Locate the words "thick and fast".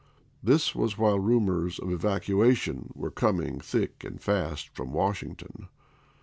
3.59-4.75